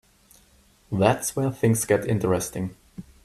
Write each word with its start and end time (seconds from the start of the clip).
That's 0.91 1.35
where 1.35 1.51
things 1.51 1.85
get 1.85 2.07
interesting. 2.07 2.75